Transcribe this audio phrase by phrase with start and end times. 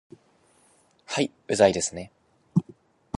[1.05, 2.11] はい、うざいですね